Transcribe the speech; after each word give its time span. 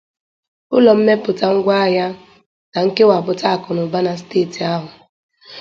ụlọ 0.75 0.91
mmepụta 0.97 1.47
ngwaahịa 1.55 2.07
na 2.71 2.79
nkewàpụta 2.85 3.45
akụnụba 3.55 3.99
na 4.05 4.13
steeti 4.21 4.61
ahụ 4.73 4.87